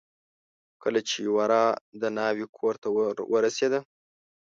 کله 0.83 0.99
چې 1.09 1.19
ورا 1.35 1.65
د 2.01 2.03
ناوې 2.17 2.45
کورته 2.57 2.87
ور 2.97 3.15
ورسېده. 3.33 3.79